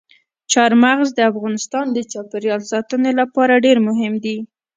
[0.51, 4.37] چار مغز د افغانستان د چاپیریال ساتنې لپاره ډېر مهم دي.